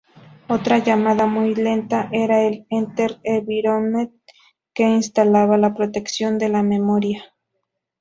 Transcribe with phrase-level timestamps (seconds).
[0.47, 4.11] Otra llamada muy lenta era el "enter_environment",
[4.73, 7.35] que instalaba la protección de la memoria.